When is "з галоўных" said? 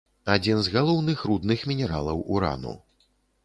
0.67-1.21